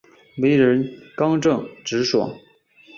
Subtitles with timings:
[0.37, 0.83] 为人
[1.15, 2.35] 刚正直爽。